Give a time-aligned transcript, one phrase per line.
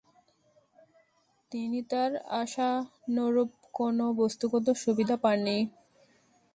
[1.51, 2.11] তিনি তার
[2.41, 5.57] আশানুরূপ কোন বস্তুগত সুবিধা পাননি।